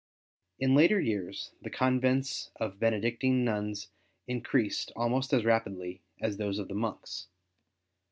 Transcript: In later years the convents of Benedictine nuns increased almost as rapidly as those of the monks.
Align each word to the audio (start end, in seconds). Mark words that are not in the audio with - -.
In 0.57 0.73
later 0.73 0.99
years 0.99 1.51
the 1.61 1.69
convents 1.69 2.49
of 2.55 2.79
Benedictine 2.79 3.43
nuns 3.45 3.89
increased 4.25 4.91
almost 4.95 5.31
as 5.31 5.45
rapidly 5.45 6.01
as 6.19 6.37
those 6.37 6.57
of 6.57 6.69
the 6.69 6.73
monks. 6.73 7.27